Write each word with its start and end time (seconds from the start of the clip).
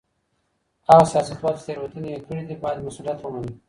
هغه 0.87 1.05
سياستوال 1.11 1.53
چي 1.57 1.63
تېروتني 1.67 2.09
يې 2.13 2.19
کړې 2.25 2.41
دي 2.47 2.55
بايد 2.63 2.77
مسؤليت 2.87 3.17
ومني. 3.21 3.51